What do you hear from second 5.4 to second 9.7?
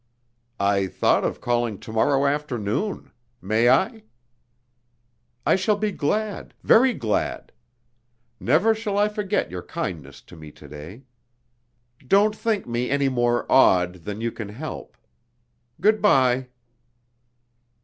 "I shall be glad very glad. Never shall I forget your